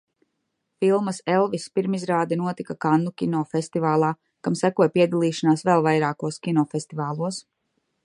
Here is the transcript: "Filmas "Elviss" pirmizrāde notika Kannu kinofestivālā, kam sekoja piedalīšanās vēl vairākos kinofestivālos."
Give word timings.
"Filmas 0.83 1.19
"Elviss" 1.33 1.67
pirmizrāde 1.79 2.39
notika 2.39 2.77
Kannu 2.87 3.13
kinofestivālā, 3.23 4.11
kam 4.49 4.59
sekoja 4.65 4.95
piedalīšanās 4.99 5.67
vēl 5.71 5.89
vairākos 5.91 6.45
kinofestivālos." 6.49 7.45